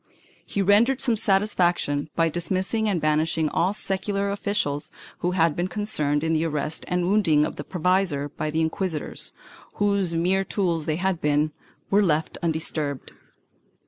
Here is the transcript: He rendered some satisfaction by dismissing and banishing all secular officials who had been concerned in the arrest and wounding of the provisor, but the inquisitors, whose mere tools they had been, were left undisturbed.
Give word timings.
He 0.43 0.63
rendered 0.63 0.99
some 0.99 1.15
satisfaction 1.15 2.09
by 2.15 2.27
dismissing 2.27 2.89
and 2.89 2.99
banishing 2.99 3.49
all 3.49 3.71
secular 3.71 4.31
officials 4.31 4.89
who 5.19 5.33
had 5.37 5.55
been 5.55 5.67
concerned 5.67 6.23
in 6.23 6.33
the 6.33 6.43
arrest 6.43 6.85
and 6.87 7.07
wounding 7.07 7.45
of 7.45 7.55
the 7.55 7.63
provisor, 7.63 8.31
but 8.35 8.53
the 8.53 8.61
inquisitors, 8.61 9.31
whose 9.75 10.15
mere 10.15 10.43
tools 10.43 10.87
they 10.87 10.95
had 10.95 11.21
been, 11.21 11.51
were 11.91 12.01
left 12.01 12.39
undisturbed. 12.41 13.11